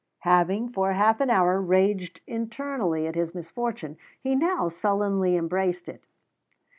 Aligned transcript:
Having 0.21 0.69
for 0.69 0.93
half 0.93 1.21
an 1.21 1.29
hour 1.29 1.61
raged 1.61 2.21
internally 2.25 3.05
at 3.05 3.13
his 3.13 3.35
misfortune, 3.35 3.97
he 4.23 4.33
now 4.35 4.67
sullenly 4.67 5.35
embraced 5.35 5.87
it. 5.87 6.03